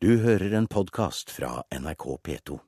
[0.00, 2.58] Du hører en podkast fra NRK P2.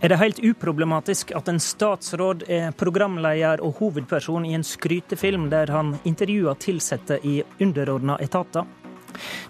[0.00, 5.68] Er det helt uproblematisk at en statsråd er programleder og hovedperson i en skrytefilm der
[5.76, 8.64] han intervjuer ansatte i underordna etater?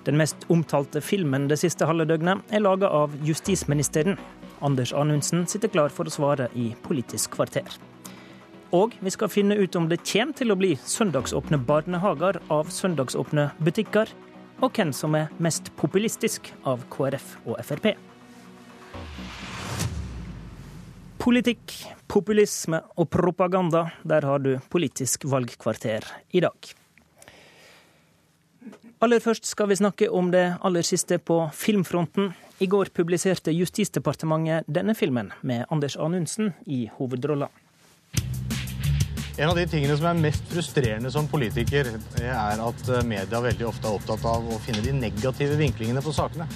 [0.05, 4.19] Den mest omtalte filmen det siste halve døgnet er laga av justisministeren.
[4.61, 7.69] Anders Anundsen sitter klar for å svare i Politisk kvarter.
[8.75, 13.51] Og vi skal finne ut om det kommer til å bli søndagsåpne barnehager av søndagsåpne
[13.63, 14.11] butikker,
[14.65, 17.93] og hvem som er mest populistisk av KrF og Frp.
[21.21, 21.73] Politikk,
[22.09, 23.89] populisme og propaganda.
[24.07, 26.75] Der har du Politisk valgkvarter i dag.
[29.03, 32.31] Aller først skal vi snakke om det aller siste på filmfronten.
[32.59, 37.51] I går publiserte Justisdepartementet denne filmen, med Anders Anundsen i hovedrolla.
[39.37, 41.91] En av de tingene som er mest frustrerende som politiker,
[42.23, 46.49] er at media veldig ofte er opptatt av å finne de negative vinklingene på sakene.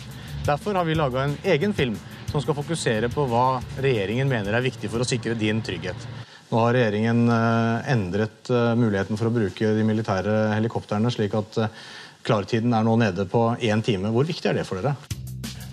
[0.47, 4.65] Derfor har vi laga en egen film som skal fokusere på hva regjeringen mener er
[4.65, 6.09] viktig for å sikre din trygghet.
[6.49, 11.61] Nå har regjeringen eh, endret eh, muligheten for å bruke de militære helikoptrene, slik at
[11.61, 11.81] eh,
[12.25, 14.17] klartiden er nå nede på én time.
[14.17, 14.97] Hvor viktig er det for dere?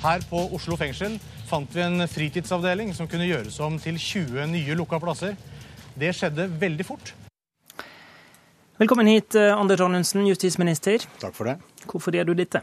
[0.01, 1.17] Her på Oslo fengsel
[1.49, 5.37] fant vi en fritidsavdeling som kunne gjøres om til 20 nye lukka plasser.
[5.97, 7.13] Det skjedde veldig fort.
[8.77, 11.01] Velkommen hit, Anders Anundsen, justisminister.
[11.17, 11.55] Takk for det.
[11.89, 12.59] Hvorfor gjør du dette?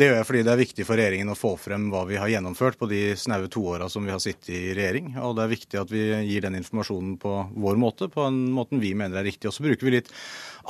[0.00, 2.30] Det gjør jeg fordi det er viktig for regjeringen å få frem hva vi har
[2.32, 5.10] gjennomført på de snaue toåra som vi har sittet i regjering.
[5.20, 8.80] Og det er viktig at vi gir den informasjonen på vår måte, på en måten
[8.80, 9.50] vi mener er riktig.
[9.50, 10.08] Og så bruker vi litt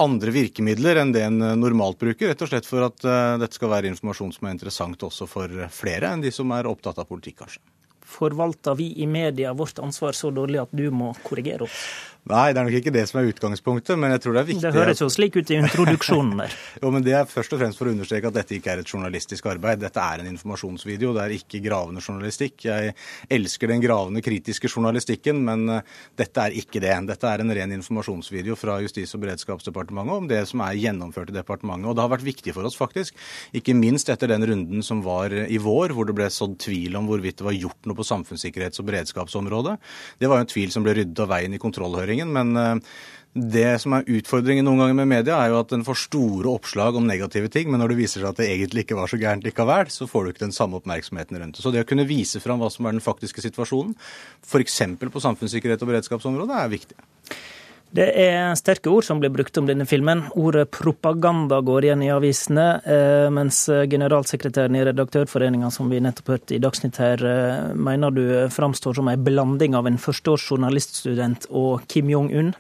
[0.03, 3.71] andre virkemidler enn det en normalt bruker, rett og slett for at uh, dette skal
[3.77, 7.45] være informasjon som er interessant også for flere enn de som er opptatt av politikk,
[7.45, 7.63] kanskje.
[8.13, 11.85] Forvalter vi i media vårt ansvar så dårlig at du må korrigere oss?
[12.31, 14.63] Nei, det er nok ikke det som er utgangspunktet, men jeg tror det er viktig
[14.63, 16.53] Det høres jo slik ut i introduksjonen der.
[16.83, 18.93] jo, men Det er først og fremst for å understreke at dette ikke er et
[18.93, 19.81] journalistisk arbeid.
[19.83, 22.69] Dette er en informasjonsvideo, det er ikke gravende journalistikk.
[22.69, 22.93] Jeg
[23.27, 25.81] elsker den gravende, kritiske journalistikken, men uh,
[26.21, 26.93] dette er ikke det.
[27.11, 31.37] Dette er en ren informasjonsvideo fra Justis- og beredskapsdepartementet om det som er gjennomført i
[31.41, 31.91] departementet.
[31.91, 33.19] Og det har vært viktig for oss, faktisk.
[33.51, 37.11] Ikke minst etter den runden som var i vår, hvor det ble sådd tvil om
[37.11, 39.77] hvorvidt det var gjort noe på samfunnssikkerhets- og beredskapsområdet.
[40.23, 41.63] Det var jo en tvil som ble ryddet av veien i
[42.13, 42.93] kontrollhøringen men eh,
[43.33, 46.97] det som er utfordringen noen ganger med media, er jo at en får store oppslag
[46.99, 49.47] om negative ting, men når det viser seg at det egentlig ikke var så gærent
[49.47, 51.65] likevel, så får du ikke den samme oppmerksomheten rundt det.
[51.65, 53.97] Så det å kunne vise fram hva som er den faktiske situasjonen,
[54.45, 54.83] f.eks.
[55.01, 56.99] på samfunnssikkerhet og beredskapsområdet, er viktig.
[57.93, 60.23] Det er sterke ord som blir brukt om denne filmen.
[60.41, 66.57] Ordet propaganda går igjen i avisene, eh, mens generalsekretæren i Redaktørforeninga, som vi nettopp hørte
[66.57, 71.87] i Dagsnytt her, eh, mener du framstår som en blanding av en førsteårs journaliststudent og
[71.87, 72.55] Kim Jong-un?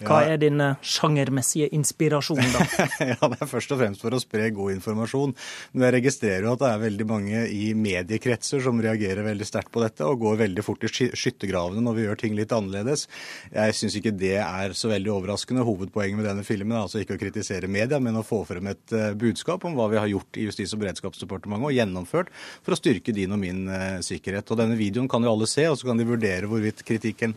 [0.00, 2.64] Hva er din sjangermessige inspirasjon, da?
[3.12, 5.34] ja, Det er først og fremst for å spre god informasjon.
[5.74, 9.72] Men jeg registrerer jo at det er veldig mange i mediekretser som reagerer veldig sterkt
[9.74, 13.06] på dette, og går veldig fort i skyttergravene når vi gjør ting litt annerledes.
[13.52, 15.66] Jeg syns ikke det er så veldig overraskende.
[15.66, 18.96] Hovedpoenget med denne filmen er altså ikke å kritisere media, men å få frem et
[18.96, 22.32] uh, budskap om hva vi har gjort i Justis- og beredskapsdepartementet og gjennomført
[22.62, 24.48] for å styrke din og min uh, sikkerhet.
[24.50, 27.36] Og Denne videoen kan jo alle se, og så kan de vurdere hvorvidt kritikken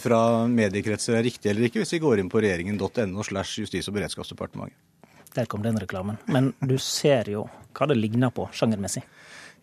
[0.00, 3.94] fra mediekretser er riktig eller ikke hvis vi går inn på regjeringen.no slash Justis- og
[3.94, 4.76] beredskapsdepartementet.
[5.36, 6.18] Der kom den reklamen.
[6.26, 7.44] Men du ser jo
[7.76, 9.04] hva det ligner på sjangermessig.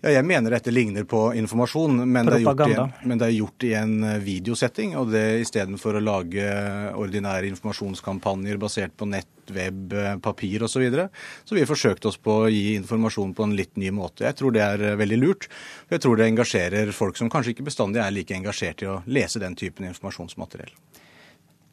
[0.04, 3.70] Ja, jeg mener dette ligner på informasjon, men det, en, men det, er gjort i
[3.80, 4.98] en eh, videosetting.
[5.00, 6.44] Og det istedenfor å lage
[7.00, 10.76] ordinære informasjonskampanjer basert på nett, web, eh, papir osv.
[10.76, 11.08] Så, videre,
[11.48, 14.28] så vi har forsøkt oss på å gi informasjon på en litt ny måte.
[14.28, 15.48] Jeg tror det er eh, veldig lurt.
[15.96, 19.40] Jeg tror det engasjerer folk som kanskje ikke bestandig er like engasjert i å lese
[19.40, 20.76] den typen informasjonsmateriell.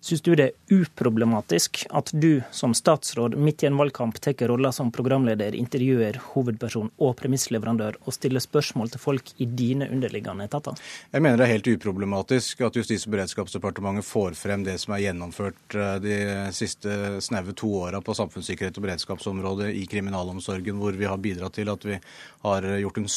[0.00, 4.70] Syns du det er uproblematisk at du som statsråd midt i en valgkamp tar rolla
[4.72, 10.80] som programleder, intervjuer hovedperson og premissleverandør og stiller spørsmål til folk i dine underliggende etater?
[11.12, 15.02] Jeg mener det er helt uproblematisk at Justis- og beredskapsdepartementet får frem det som er
[15.04, 16.16] gjennomført eh, de
[16.56, 21.68] siste snaue to åra på samfunnssikkerhet og beredskapsområdet i kriminalomsorgen, hvor vi har bidratt til
[21.68, 22.00] at vi
[22.46, 23.10] har gjort en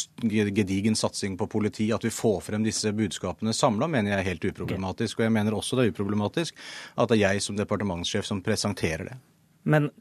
[0.60, 1.94] gedigen satsing på politi.
[1.96, 5.22] At vi får frem disse budskapene samla, mener jeg er helt uproblematisk.
[5.22, 6.60] Og jeg mener også det er uproblematisk
[6.96, 9.18] at det er jeg som departementssjef som presenterer det.
[9.64, 9.92] Men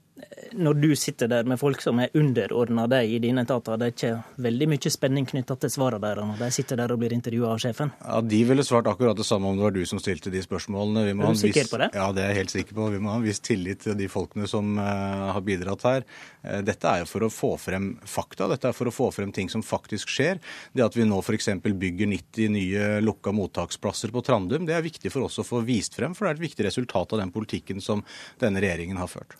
[0.52, 3.94] når du sitter der med folk som er underordna deg i dine etater, det er
[3.94, 7.54] ikke veldig mye spenning knytta til svarene deres når de sitter der og blir intervjua
[7.54, 7.92] av sjefen?
[8.02, 11.06] Ja, De ville svart akkurat det samme om det var du som stilte de spørsmålene.
[11.08, 11.88] er du sikker viss, på det?
[11.96, 12.90] Ja, det er jeg helt sikker på.
[12.92, 16.06] Vi må ha en viss tillit til de folkene som uh, har bidratt her.
[16.44, 18.50] Uh, dette er jo for å få frem fakta.
[18.52, 20.42] Dette er for å få frem ting som faktisk skjer.
[20.76, 21.48] Det at vi nå f.eks.
[21.64, 25.96] bygger 90 nye lukka mottaksplasser på Trandum, det er viktig for oss å få vist
[25.96, 28.04] frem, for det er et viktig resultat av den politikken som
[28.42, 29.38] denne regjeringen har ført.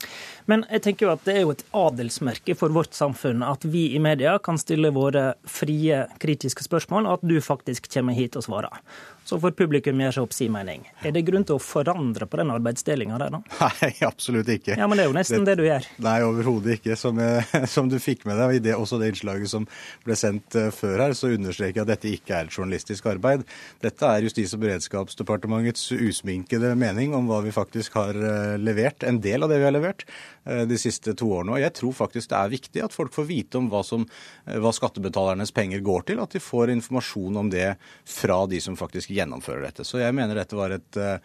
[0.49, 3.91] Men jeg tenker jo at det er jo et adelsmerke for vårt samfunn at vi
[3.93, 8.47] i media kan stille våre frie, kritiske spørsmål, og at du faktisk kommer hit og
[8.47, 8.81] svarer.
[9.25, 10.83] Så får publikum gjøre seg opp sin mening.
[11.07, 13.41] Er det grunn til å forandre på den arbeidsdelinga der, da?
[13.83, 14.75] Nei, absolutt ikke.
[14.79, 15.87] Ja, Men det er jo nesten det, det du gjør.
[16.03, 16.97] Nei, overhodet ikke.
[16.99, 17.21] Som,
[17.75, 19.69] som, du fikk med deg i det, også det innslaget som
[20.07, 23.47] ble sendt uh, før her, så understreker jeg at dette ikke er et journalistisk arbeid.
[23.85, 29.07] Dette er Justis- og beredskapsdepartementets usminkede mening om hva vi faktisk har uh, levert.
[29.07, 31.55] En del av det vi har levert uh, de siste to årene.
[31.55, 34.09] Og jeg tror faktisk det er viktig at folk får vite om hva, som,
[34.51, 36.27] hva skattebetalernes penger går til.
[36.27, 37.77] At de får informasjon om det
[38.09, 39.87] fra de som faktisk gjennomfører dette.
[39.87, 41.19] Så jeg mener dette var et uh,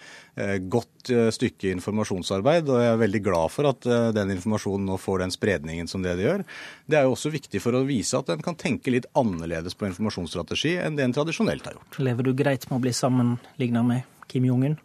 [0.69, 4.99] godt uh, stykke informasjonsarbeid, og jeg er veldig glad for at uh, den informasjonen nå
[5.01, 6.45] får den spredningen som det det gjør.
[6.85, 9.89] Det er jo også viktig for å vise at en kan tenke litt annerledes på
[9.89, 11.99] informasjonsstrategi enn det en tradisjonelt har gjort.
[12.03, 14.77] Lever du greit med å bli sammenligna med Kim Jong-un?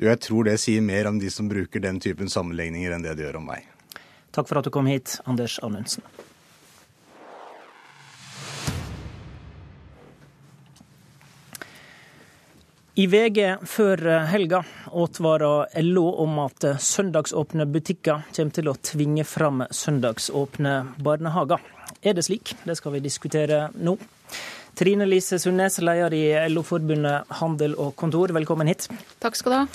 [0.00, 3.26] Jeg tror det sier mer om de som bruker den typen sammenligninger, enn det det
[3.26, 3.66] gjør om meg.
[4.34, 6.02] Takk for at du kom hit, Anders Anundsen.
[12.94, 13.98] I VG før
[14.30, 14.60] helga
[14.94, 21.58] advarer LO om at søndagsåpne butikker kommer til å tvinge fram søndagsåpne barnehager.
[22.06, 22.52] Er det slik?
[22.62, 23.96] Det skal vi diskutere nå.
[24.78, 28.86] Trine Lise Sundnes, leder i LO-forbundet Handel og Kontor, velkommen hit.
[29.18, 29.66] Takk skal du ha.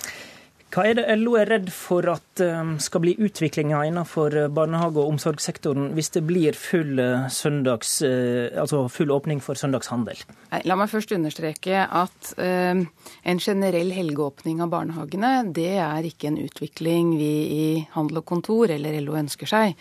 [0.69, 2.42] Hva er det LO er redd for at
[2.83, 7.00] skal bli utviklinga innenfor barnehage- og omsorgssektoren hvis det blir full,
[7.33, 10.21] søndags, altså full åpning for søndagshandel?
[10.69, 17.16] La meg først understreke at en generell helgeåpning av barnehagene, det er ikke en utvikling
[17.18, 19.74] vi i Handel og Kontor eller LO ønsker seg.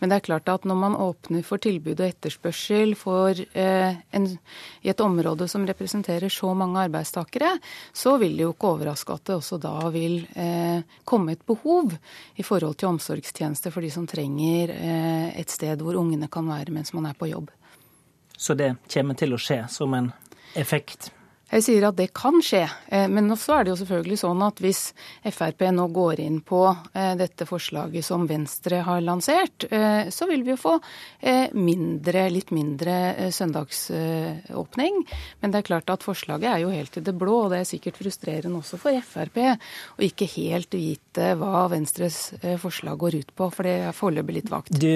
[0.00, 4.28] Men det er klart at når man åpner for tilbud og etterspørsel for, en,
[4.84, 7.56] i et område som representerer så mange arbeidstakere,
[7.96, 10.33] så vil det jo ikke overraske at det også da vil eh,
[11.04, 11.92] komme et behov
[12.34, 16.74] i forhold til omsorgstjenester for de som trenger eh, et sted hvor ungene kan være
[16.74, 17.52] mens man er på jobb.
[18.36, 20.10] Så det kommer til å skje som en
[20.58, 21.12] effekt?
[21.54, 22.64] Jeg sier at det kan skje,
[23.12, 24.80] men også er det jo selvfølgelig sånn at hvis
[25.22, 26.64] Frp nå går inn på
[27.20, 30.72] dette forslaget som Venstre har lansert, så vil vi jo få
[31.54, 34.98] mindre, litt mindre søndagsåpning.
[35.42, 37.70] Men det er klart at forslaget er jo helt i det blå, og det er
[37.70, 42.18] sikkert frustrerende også for Frp å ikke helt vite hva Venstres
[42.62, 44.74] forslag går ut på, for det er foreløpig litt vagt.
[44.74, 44.90] Du,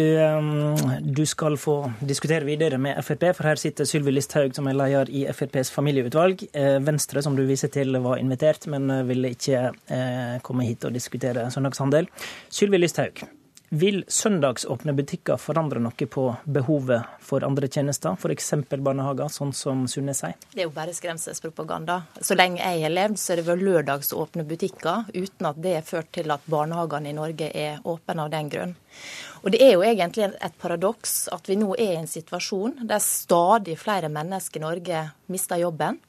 [1.07, 5.15] du, skal få diskutere videre med Frp, for her sitter Sylvi Listhaug, som er leder
[5.15, 6.48] i FrPs familieutvalg.
[6.55, 12.09] Venstre, som du viser til, var invitert, men ville ikke komme hit og diskutere søndagshandel.
[12.53, 13.27] Sylvi Listhaug,
[13.69, 18.55] vil søndagsåpne butikker forandre noe på behovet for andre tjenester, f.eks.
[18.71, 20.37] barnehager, sånn som Sunne sier?
[20.55, 22.01] Det er jo bare skremselspropaganda.
[22.25, 25.87] Så lenge jeg har levd, så er det vært lørdagsåpne butikker, uten at det har
[25.87, 28.75] ført til at barnehagene i Norge er åpne av den grunn.
[29.45, 33.05] Og Det er jo egentlig et paradoks at vi nå er i en situasjon der
[33.05, 36.01] stadig flere mennesker i Norge mister jobben.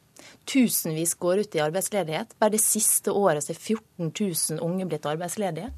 [0.50, 2.36] Tusenvis går ut i arbeidsledighet.
[2.39, 5.71] Bare det siste året så er 14 000 unge blitt arbeidsledige.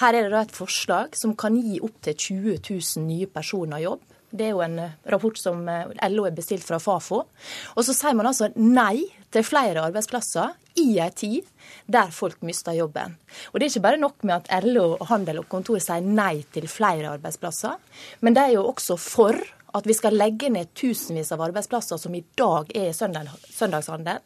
[0.00, 4.06] Her er det da et forslag som kan gi opptil 20 000 nye personer jobb.
[4.30, 4.78] Det er jo en
[5.10, 7.24] rapport som LO er bestilt fra Fafo.
[7.74, 9.02] Og så sier man altså nei
[9.34, 11.48] til flere arbeidsplasser i ei tid
[11.90, 13.16] der folk mister jobben.
[13.50, 16.68] Og det er ikke bare nok med at LO, Handel og Kontor sier nei til
[16.70, 17.74] flere arbeidsplasser,
[18.22, 19.38] men de er jo også for
[19.72, 24.20] at vi skal legge ned tusenvis av arbeidsplasser som i dag er i søndag, søndagshandel.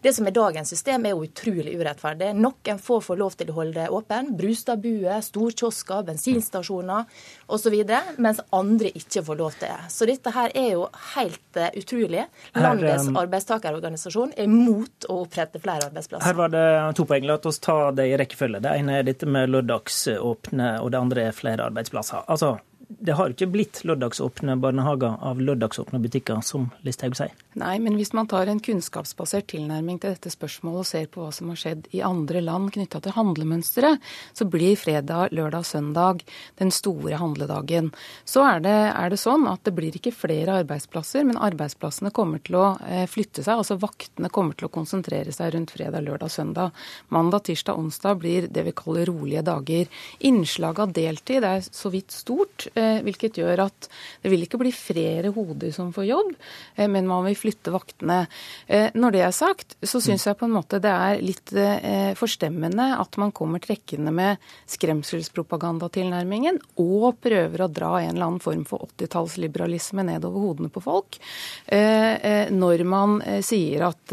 [0.00, 2.32] Det som er dagens system, er jo utrolig urettferdig.
[2.36, 4.32] Noen få får lov til å holde det åpen.
[4.38, 7.08] Brustadbuer, storkiosker, bensinstasjoner
[7.46, 7.76] osv.
[8.22, 9.90] Mens andre ikke får lov til det.
[9.94, 12.26] Så dette her er jo helt uh, utrolig.
[12.58, 16.26] Landets um, arbeidstakerorganisasjon er mot å opprette flere arbeidsplasser.
[16.28, 16.66] Her var det
[16.98, 17.26] to poeng.
[17.28, 18.62] La oss ta det i rekkefølge.
[18.64, 22.26] Det ene er dette med lørdagsåpne, og det andre er flere arbeidsplasser.
[22.30, 22.56] Altså,
[22.88, 27.34] det har ikke blitt lørdagsåpne barnehager av lørdagsåpne butikker, som Listhaug sier?
[27.60, 31.30] Nei, men hvis man tar en kunnskapsbasert tilnærming til dette spørsmålet og ser på hva
[31.34, 34.02] som har skjedd i andre land knytta til handlemønsteret,
[34.34, 36.24] så blir fredag, lørdag, søndag
[36.58, 37.92] den store handledagen.
[38.26, 42.42] Så er det, er det, sånn at det blir ikke flere arbeidsplasser, men arbeidsplassene kommer
[42.42, 43.60] til å eh, flytte seg.
[43.60, 46.74] Altså vaktene kommer til å konsentrere seg rundt fredag, lørdag, søndag.
[47.14, 50.02] Mandag, tirsdag, onsdag blir det vi kaller rolige dager.
[50.26, 53.88] Innslaget av deltid er så vidt stort, eh, hvilket gjør at
[54.26, 56.34] det vil ikke bli flere hoder som får jobb,
[56.74, 58.24] eh, men man vil flytte vaktene.
[58.66, 62.14] Eh, når det er sagt, så syns jeg på en måte det er litt eh,
[62.16, 68.64] forstemmende at man kommer trekkende med skremselspropagandatilnærmingen og prøver å dra en eller annen form
[68.68, 71.20] for 80-tallsliberalisme nedover hodene på folk,
[71.66, 74.12] eh, når man sier at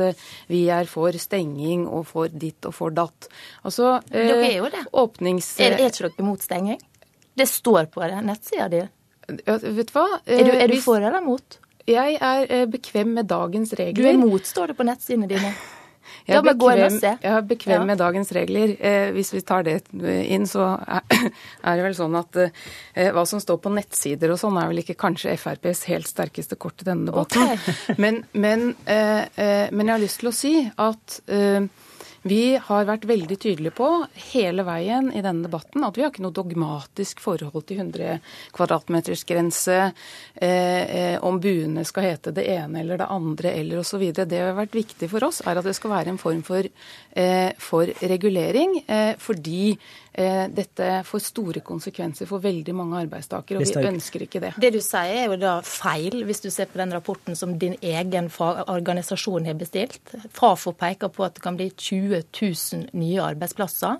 [0.51, 3.29] vi er for stenging og for ditt og for datt.
[3.63, 4.85] Altså, Dere er jo det.
[4.91, 5.53] Åpnings...
[5.59, 6.79] Er, er ikke dere mot stenging?
[7.37, 8.81] Det står på nettsida di.
[9.45, 10.07] Ja, vet du hva?
[10.25, 11.59] Er du, er du for eller mot?
[11.89, 13.97] Jeg er eh, bekvem med dagens regler.
[13.97, 15.53] Du er imot, står det på nettsidene dine.
[16.27, 18.73] Jeg er bekvem, jeg er bekvem med dagens regler.
[18.77, 21.05] Eh, hvis vi tar det inn, så er,
[21.67, 24.81] er det vel sånn at eh, hva som står på nettsider og sånn, er vel
[24.83, 27.55] ikke kanskje FrPs helt sterkeste kort i denne debatten.
[27.55, 27.77] Okay.
[28.01, 31.65] Men, men, eh, eh, men, jeg har lyst til å si at eh,
[32.21, 33.87] vi har vært veldig tydelige på
[34.31, 38.19] hele veien i denne debatten at vi har ikke noe dogmatisk forhold til 100
[38.53, 39.79] kvadratmetersgrense,
[40.35, 44.05] eh, eh, om buene skal hete det ene eller det andre eller osv.
[44.13, 46.63] Det som har vært viktig for oss, er at det skal være en form for,
[47.15, 49.77] eh, for regulering, eh, fordi
[50.13, 54.49] Eh, dette får store konsekvenser for veldig mange arbeidstakere, og vi ønsker ikke det.
[54.59, 57.77] Det du sier er jo da feil, hvis du ser på den rapporten som din
[57.79, 60.01] egen organisasjon har bestilt.
[60.35, 63.97] Fafo peker på at det kan bli 20 000 nye arbeidsplasser.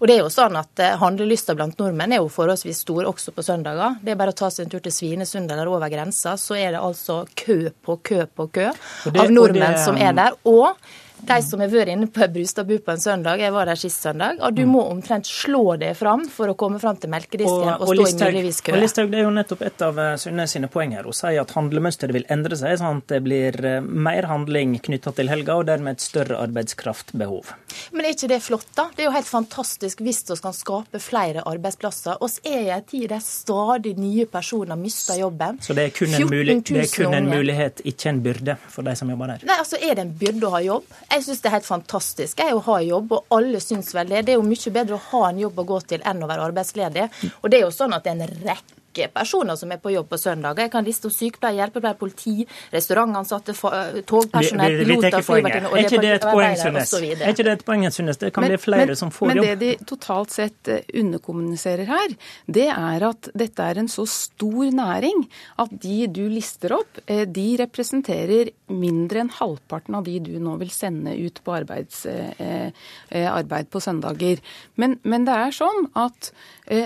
[0.00, 3.34] Og det er jo sånn at eh, Handlelysta blant nordmenn er jo forholdsvis stor også
[3.36, 3.98] på søndager.
[4.02, 6.74] Det er bare å ta seg en tur til Svinesund eller over grensa, så er
[6.74, 8.68] det altså kø på kø på kø
[9.12, 10.36] av nordmenn som er der.
[10.48, 10.74] Og
[11.22, 14.40] de som har vært inne på Brustadbu på en søndag, jeg var der sist søndag,
[14.42, 14.72] og du mm.
[14.74, 17.98] må omtrent slå deg fram for å komme fram til melkedisken og, og, og stå
[18.00, 18.52] Listhaug, i.
[18.74, 21.06] Og Listhaug, det er jo nettopp et av eh, Synne sine poeng her.
[21.06, 25.14] Hun sier at handlemønsteret vil endre seg, sånn at det blir eh, mer handling knytta
[25.16, 27.54] til helga, og dermed et større arbeidskraftbehov.
[27.94, 28.88] Men er ikke det flott, da?
[28.94, 32.18] Det er jo helt fantastisk hvis vi kan skape flere arbeidsplasser.
[32.24, 35.60] Oss er i en tid der stadig nye personer mister jobben.
[35.62, 38.86] Så det er kun en, mulig, det er kun en mulighet, ikke en byrde, for
[38.86, 39.46] de som jobber der?
[39.48, 40.92] Nei, altså er det en byrde å ha jobb?
[41.12, 44.22] Jeg syns det er helt fantastisk jeg å ha jobb, og alle syns vel det.
[44.24, 46.46] Det er jo mye bedre å ha en jobb å gå til enn å være
[46.48, 47.08] arbeidsledig.
[47.42, 49.90] Og det er jo sånn at det er en rekke rekke personer som er på
[49.92, 50.66] jobb på søndager.
[50.66, 53.54] Jeg kan liste opp sykepleiere, hjelpepleiere, politi, restaurantansatte,
[54.06, 57.06] togpersonell, piloter, flyvertinner og arbeidere osv.
[57.16, 58.20] Er ikke det et poeng, Sundnes?
[58.20, 59.46] Det kan men, bli flere men, som får men jobb.
[59.46, 64.06] Men det de totalt sett eh, underkommuniserer her, det er at dette er en så
[64.08, 65.24] stor næring
[65.62, 70.56] at de du lister opp, eh, de representerer mindre enn halvparten av de du nå
[70.60, 72.72] vil sende ut på arbeids, eh,
[73.12, 74.40] arbeid på søndager.
[74.80, 76.32] Men, men det er sånn at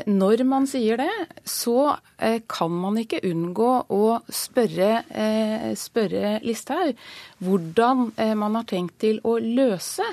[0.09, 1.13] når man sier det,
[1.47, 6.97] så Eh, kan man ikke unngå å spørre, eh, spørre Listhaug
[7.45, 10.07] hvordan eh, man har tenkt til å løse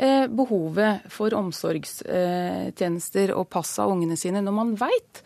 [0.00, 5.20] behovet for omsorgstjenester og pass av ungene sine, når man veit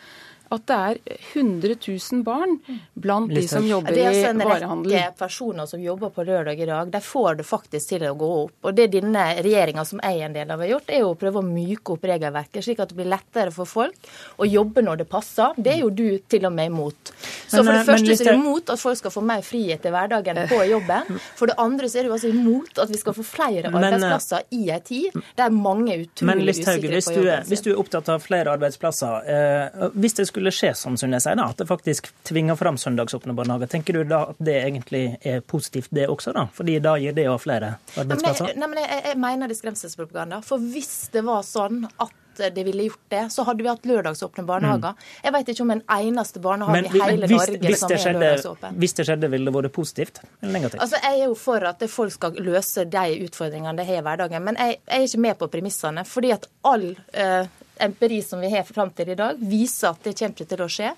[0.53, 0.99] at det er
[1.33, 2.59] 100 000 barn
[2.95, 4.41] blant de som jobber i varehandelen.
[4.43, 6.91] Det er altså en rekke personer som jobber på lørdag i dag.
[6.93, 8.55] De får det faktisk til å gå opp.
[8.63, 11.41] Og Det denne regjeringa som jeg er en del av har gjort, er å prøve
[11.41, 15.09] å myke opp regelverket, slik at det blir lettere for folk å jobbe når det
[15.11, 15.57] passer.
[15.57, 17.15] Det er jo du til og med imot.
[17.49, 19.85] Så for det eh, første så er du imot at folk skal få mer frihet
[19.87, 21.21] i hverdagen på jobben.
[21.39, 24.49] For det andre så er du altså imot at vi skal få flere eh, arbeidsplasser
[24.59, 27.51] i ei tid der mange er utrolig usikre på jobben sin.
[27.51, 31.21] Hvis du er opptatt av flere arbeidsplasser, eh, hvis det skulle skulle skje, som Sunne
[31.23, 35.41] sier, at det faktisk tvinger fram søndagsåpne barnehager, tenker du da at det egentlig er
[35.41, 36.35] positivt, det også?
[36.37, 36.49] da?
[36.53, 38.53] Fordi da gir det jo flere arbeidsplasser?
[38.59, 40.43] Nei, men jeg, jeg, jeg mener det er skremselspropaganda.
[40.45, 44.43] For hvis det var sånn at det ville gjort det, så hadde vi hatt lørdagsåpne
[44.49, 44.97] barnehager.
[44.99, 45.11] Mm.
[45.23, 48.03] Jeg vet ikke om en eneste barnehage men, i hele hvis, Norge hvis som er
[48.03, 48.81] skjedde, lørdagsåpen.
[48.83, 50.83] Hvis det skjedde, ville det vært positivt eller negativt?
[50.83, 54.49] Altså, Jeg er jo for at folk skal løse de utfordringene de har i hverdagen,
[54.51, 56.05] men jeg, jeg, er ikke med på premissene.
[56.05, 60.14] fordi at all uh, empiri som vi har fram til i dag, viser at det
[60.19, 60.93] kommer til å skje.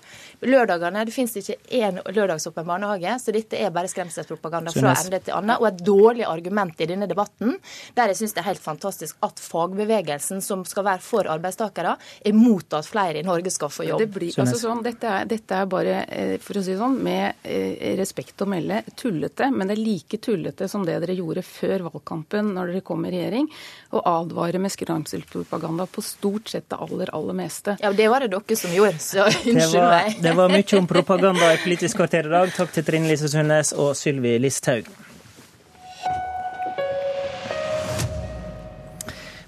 [0.45, 5.33] Lørdagene, Det finnes ikke én lørdagsåpen barnehage, så dette er bare skremselspropaganda fra ende til
[5.33, 5.57] annen.
[5.57, 7.57] Og et dårlig argument i denne debatten,
[7.95, 12.37] der jeg syns det er helt fantastisk at fagbevegelsen, som skal være for arbeidstakere, er
[12.37, 14.03] mot at flere i Norge skal få jobb.
[14.03, 16.99] Det blir, altså sånn, dette, er, dette, er, bare, eh, for å si det sånn,
[17.03, 19.49] med eh, respekt å melde, tullete.
[19.53, 23.13] Men det er like tullete som det dere gjorde før valgkampen når dere kom i
[23.13, 23.49] regjering,
[23.95, 27.77] å advare med skremselspropaganda på stort sett det aller, aller meste.
[27.81, 30.21] Ja, Det var det dere som gjorde, så unnskyld meg.
[30.21, 32.53] Det var mye om propaganda i Politisk kvarter i dag.
[32.55, 34.89] Takk til Trine Lise Sundnes og Sylvi Listhaug.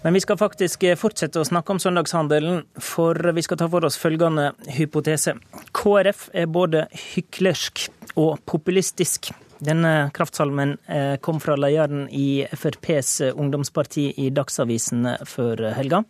[0.02, 4.00] Men vi skal faktisk fortsette å snakke om søndagshandelen, for vi skal ta for oss
[4.00, 5.34] følgende hypotese.
[5.76, 9.34] KrF er både hyklersk og populistisk.
[9.60, 16.06] Denne kraftsalmen eh, kom fra lederen i FrPs ungdomsparti i Dagsavisen før helga.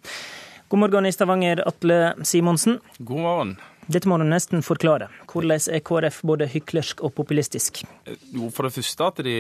[0.70, 2.76] God morgen i Stavanger, Atle Simonsen.
[3.00, 3.54] God morgen.
[3.90, 5.08] Dette må du nesten forklare.
[5.32, 7.80] Hvordan er KrF både hyklersk og populistisk?
[8.06, 9.34] Jo, For det første at de,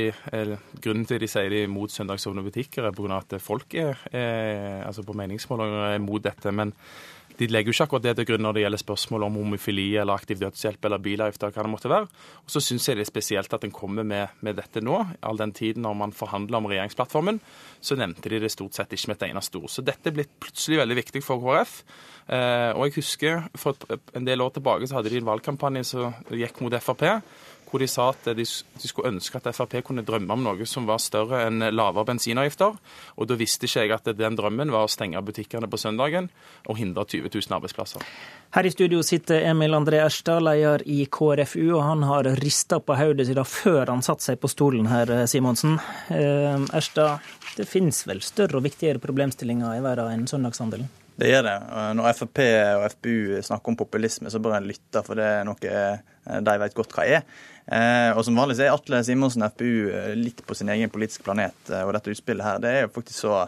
[0.81, 3.19] Grunnen til at de sier de er mot søndagsåpne butikker, er pga.
[3.21, 6.51] at folk er, er, altså på meningsmålinger er mot dette.
[6.51, 6.74] men
[7.39, 10.19] de legger jo ikke akkurat det til grunn når det gjelder spørsmål om homofili eller
[10.19, 12.10] aktiv dødshjelp eller bilavgifter, hva det måtte være.
[12.43, 14.98] Og så syns jeg det er spesielt at en kommer med, med, dette nå.
[15.24, 17.39] All den tiden når man forhandler om regjeringsplattformen,
[17.79, 19.72] så nevnte de det stort sett ikke med et eneste ord.
[19.72, 21.79] Så dette er blitt plutselig veldig viktig for KrF.
[22.29, 23.79] Eh, og jeg husker for
[24.13, 27.08] en del år tilbake så hadde de en valgkampanje som gikk mot Frp
[27.69, 31.01] hvor de sa at de, skulle ønske at Frp kunne drømme om noe som var
[31.03, 32.77] større enn lavere bensinavgifter.
[33.17, 36.29] Og da visste ikke jeg at den drømmen var å stenge butikkene på søndagen
[36.67, 38.05] og hindre 20 000 arbeidsplasser.
[38.55, 42.97] Her i studio sitter Emil André Erstad, leder i KrFU, og han har rista på
[42.97, 45.77] hodet siden før han satte seg på stolen her, Simonsen.
[46.13, 47.25] Eh, Erstad,
[47.57, 50.89] det finnes vel større og viktigere problemstillinger i verden enn søndagshandelen?
[51.19, 51.55] Det gjør det.
[51.99, 52.39] Når Frp
[52.79, 55.73] og FPU snakker om populisme, så bør en lytte, for det er noe
[56.47, 57.25] de vet godt hva er.
[57.69, 61.25] Eh, og som vanlig så er Atle Simonsen FPU eh, litt på sin egen politiske
[61.25, 61.57] planet.
[61.69, 63.43] Eh, og dette utspillet her det er jo faktisk så,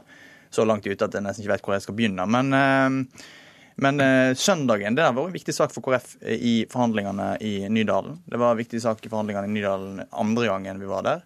[0.54, 2.28] så langt ute at jeg nesten ikke vet hvor jeg skal begynne.
[2.30, 3.08] Men,
[3.82, 4.04] men
[4.38, 8.20] søndagen det har vært en viktig sak for KrF i forhandlingene i Nydalen.
[8.30, 11.24] Det var en viktig sak i forhandlingene i Nydalen andre gangen vi var der.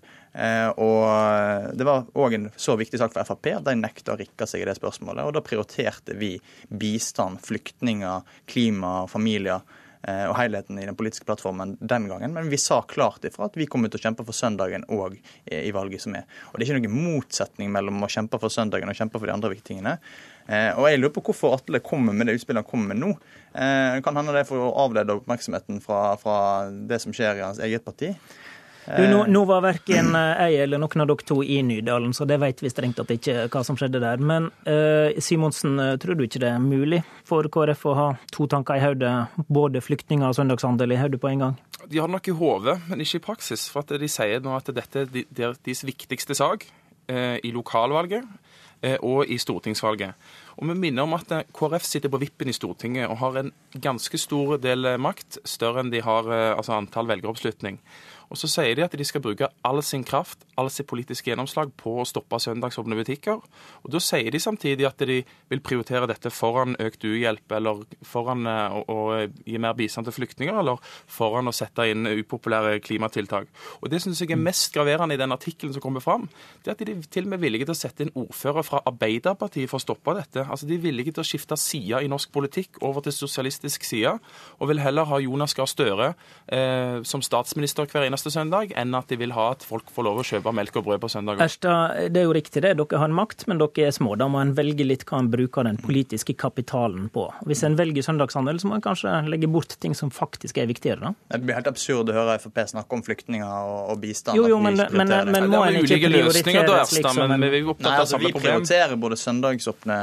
[0.83, 4.47] Og det var òg en så viktig sak for Frp at de nekta å rikke
[4.47, 5.23] seg i det spørsmålet.
[5.25, 6.35] Og da prioriterte vi
[6.69, 9.63] bistand, flyktninger, klima, familier
[10.05, 12.33] og helheten i den politiske plattformen den gangen.
[12.35, 15.15] Men vi sa klart ifra at vi kommer til å kjempe for søndagen òg
[15.49, 16.27] i valget som er.
[16.51, 19.33] Og det er ikke noen motsetning mellom å kjempe for søndagen og kjempe for de
[19.33, 19.97] andre viktige tingene.
[20.45, 23.13] Eh, og jeg lurer på hvorfor Atle kommer med det utspillet han kommer med nå.
[23.57, 26.37] Eh, kan hende det er for å avlede oppmerksomheten fra, fra
[26.69, 28.13] det som skjer i hans eget parti.
[28.85, 32.27] Du, nå, nå, var verken eh, jeg eller noen av dere to i Nydalen, så
[32.29, 34.21] det vet vi strengt tatt ikke hva som skjedde der.
[34.21, 38.45] Men uh, Simonsen, eh, tror du ikke det er mulig for KrF å ha to
[38.51, 39.15] tanker i hodet,
[39.49, 41.59] både flyktninger og søndagshandel i hodet på en gang?
[41.89, 43.65] De har det nok i hodet, men ikke i praksis.
[43.73, 48.97] For at de sier nå at dette er deres viktigste sak uh, i lokalvalget uh,
[49.01, 50.13] og i stortingsvalget.
[50.61, 54.15] Og vi minner om at KrF sitter på vippen i Stortinget og har en ganske
[54.21, 57.81] stor del makt, større enn de har altså antall velgeroppslutning.
[58.29, 61.71] Og så sier de at de skal bruke all sin kraft, all sitt politiske gjennomslag
[61.79, 63.41] på å stoppe søndagsåpne butikker.
[63.83, 65.21] Og da sier de samtidig at de
[65.51, 70.17] vil prioritere dette foran økt uhjelp, eller foran eh, å, å gi mer bistand til
[70.19, 73.51] flyktninger, eller foran å sette inn upopulære klimatiltak.
[73.81, 76.27] Og det syns jeg er mest graverende i den artikkelen som kommer fram,
[76.63, 78.81] det er at de til og med er villige til å sette inn ordfører fra
[78.87, 80.45] Arbeiderpartiet for å stoppe dette.
[80.45, 84.15] Altså De er villige til å skifte side i norsk politikk over til sosialistisk side,
[84.59, 86.11] og vil heller ha Jonas Gahr Støre
[86.47, 90.21] eh, som statsminister hver eneste søndag, enn at de vil ha at folk får lov
[90.21, 91.41] å kjøpe melk og brød på søndag.
[91.41, 92.75] Erstad, det er jo riktig det.
[92.77, 94.15] Dere har makt, men dere er små.
[94.19, 97.27] Da må en velge litt hva en bruker den politiske kapitalen på.
[97.49, 100.99] Hvis en velger søndagshandel, så må en kanskje legge bort ting som faktisk er viktigere,
[101.01, 101.13] da.
[101.35, 104.37] Det blir helt absurd å høre Frp snakke om flyktninger og, og bistand.
[104.37, 107.45] Jo, jo, men, men, men må en ikke prioritere slik som en...
[107.45, 109.97] Vi, nei, altså, vi prioriterer både søndagsåpne,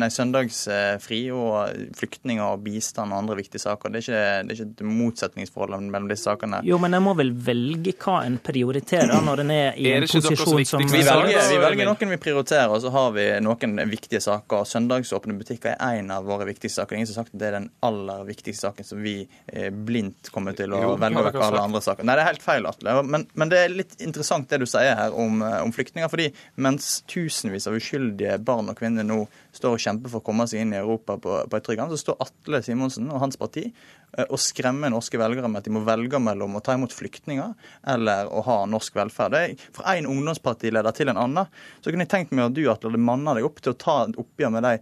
[0.00, 3.92] nei, søndagsfri og flyktninger og bistand og andre viktige saker.
[3.92, 6.62] Det er ikke, det er ikke et motsetningsforhold mellom disse sakene.
[6.66, 10.64] Jo, men en må vel velge hva en prioriterer når en er i en posisjon
[10.66, 14.64] som vi velger, vi velger noen vi prioriterer, og så har vi noen viktige saker.
[14.68, 16.98] Søndagsåpne butikker er en av våre viktigste saker.
[16.98, 20.32] Ingen som har sagt at det er den aller viktigste saken som vi eh, blindt
[20.34, 22.06] kommer til å velge vekk alle andre saker.
[22.06, 22.96] Nei, det er helt feil, Atle.
[23.06, 26.10] Men, men, det er litt interessant det du sier her om, eh, om flyktninger.
[26.12, 29.24] fordi mens tusenvis av uskyldige barn og kvinner nå
[29.56, 32.08] står og kjemper for å komme seg inn i Europa på, på et tryggende, så
[32.08, 33.68] står Atle Simonsen og hans parti
[34.16, 37.52] og å skremme norske velgere med at de må velge mellom å ta imot flyktninger
[37.92, 39.34] eller å ha norsk velferd.
[39.34, 41.50] Det er fra én ungdomspartileder til en annen
[41.80, 43.98] så kunne jeg tenkt meg at du Atle, hadde manna deg opp til å ta
[44.06, 44.74] et oppgjør med de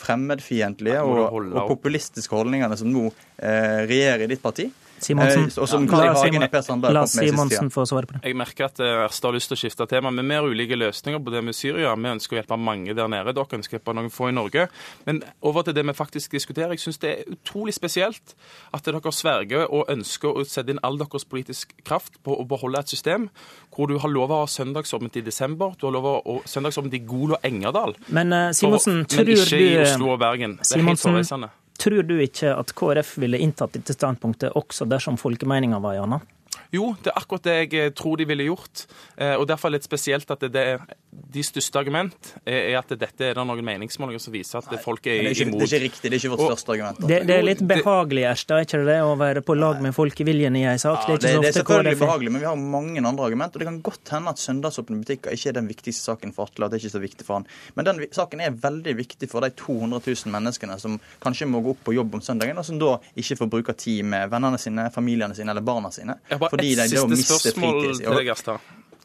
[0.00, 4.68] fremmedfiendtlige og, og, populistiske holdningene som nå eh, regjerer i ditt parti.
[5.00, 6.06] Simonsen, Eh, og som Carl I.
[6.10, 8.22] la Hagen og Per Sandberg la Simonsen få svare på det.
[8.28, 11.22] Jeg merker at eh, har lyst til å skifte tema, men vi har ulike løsninger
[11.24, 11.94] på det med Syria.
[11.96, 13.34] Vi ønsker å hjelpe mange der nede.
[13.36, 14.68] Dere ønsker å hjelpe noen få i Norge.
[15.06, 16.74] Men over til det vi faktisk diskuterer.
[16.76, 18.34] Jeg syns det er utrolig spesielt
[18.72, 22.80] at dere sverger og ønsker å sette inn all deres politisk kraft på å beholde
[22.80, 23.28] et system
[23.74, 26.96] hvor du har lov å ha søndagsåpent i desember, du har lov å ha søndagsåpent
[26.98, 30.58] i Gol og Engerdal, Men uh, Simonsen, for, men ikke i Oslo og Bergen.
[30.58, 31.50] Det er helt Simonsen, hårreisende.
[31.80, 36.28] Tror du ikke at KrF ville inntatt dette standpunktet også dersom folkemeninga var en annen?
[36.74, 38.84] Jo, det er akkurat det jeg eh, tror de ville gjort.
[39.16, 42.76] Eh, og Derfor er det litt spesielt at det, er, de største argument er, er
[42.78, 45.58] at dette er det noen meningsmålinger som viser at folk Det er er, ikke, imot.
[45.58, 46.02] det er ikke riktig.
[46.10, 47.00] Det er ikke vårt Og- største argument.
[47.10, 48.98] Det, det er litt behagelig, Erstad, er ikke det det?
[49.02, 51.08] Å være på lag med folkeviljen i ei sak?
[51.08, 52.06] Ja, Det er det, ikke det er så ofte selvfølgelig KrF er.
[52.06, 53.54] behagelig, men vi har mange andre argument.
[53.54, 56.64] Og Det kan godt hende at søndagsåpne butikker ikke er den viktigste saken for Atle.
[56.64, 57.46] at det er ikke så viktig for han.
[57.74, 61.70] Men den saken er veldig viktig for de 200 000 menneskene som kanskje må gå
[61.74, 64.90] opp på jobb om søndagen, og som da ikke får bruke tid med vennene sine,
[64.94, 66.18] familiene sine eller barna sine.
[66.30, 68.58] Jeg har bare ett siste spørsmål til deg, Asta.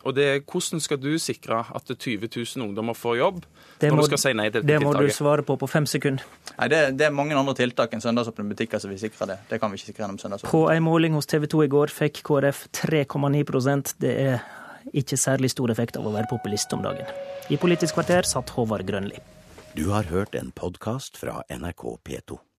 [0.05, 3.39] Og det er Hvordan skal du sikre at 20 000 ungdommer får jobb,
[3.81, 5.67] Det når må- du skal si nei til Det dette må du svare på på
[5.69, 6.23] fem sekunder.
[6.59, 9.39] Nei, det, det er mange andre tiltak enn søndagsåpne butikker som vil sikre det.
[9.49, 10.51] Det kan vi ikke sikre gjennom søndagsåpne.
[10.51, 14.41] På en måling hos TV 2 i går fikk KrF 3,9% Det er
[14.93, 17.05] ikke særlig stor effekt av å være populist om dagen.
[17.49, 19.17] I Politisk kvarter satt Håvard Grønli.
[19.75, 22.37] Du har hørt en podkast fra NRK P2.